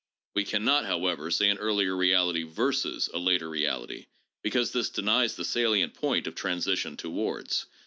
[0.33, 4.07] We can not, how ever, say an earlier reality versus a later reality,
[4.41, 7.67] because this denies the salient point of transition towards.